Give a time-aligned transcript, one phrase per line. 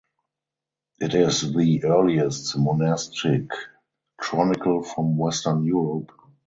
[0.99, 3.51] It is the earliest monastic
[4.17, 6.11] chronicle from western Europe.